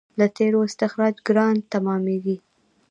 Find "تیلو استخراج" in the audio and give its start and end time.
0.35-1.15